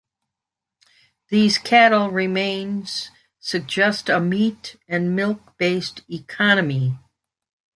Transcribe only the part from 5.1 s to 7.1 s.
milk-based economy.